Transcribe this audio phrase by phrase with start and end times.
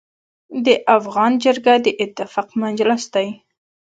[0.65, 3.27] د افغان جرګه د اتفاق مجلس دی.